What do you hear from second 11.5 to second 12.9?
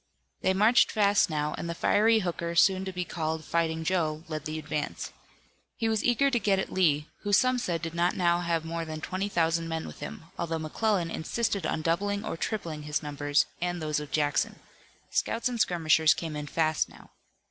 on doubling or tripling